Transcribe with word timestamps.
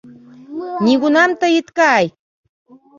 Нигунам 0.85 1.31
тый 1.39 1.53
ит 1.59 1.67
кай! 1.77 2.05